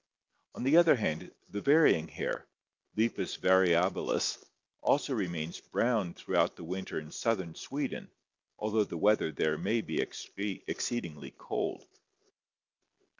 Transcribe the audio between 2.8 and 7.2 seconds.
Lepus variabilis, also remains brown throughout the winter in